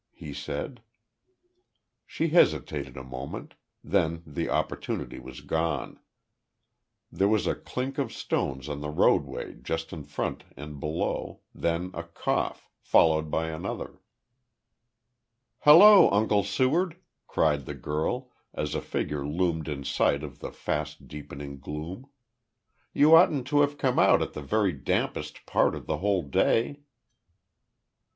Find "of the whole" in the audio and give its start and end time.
25.75-26.23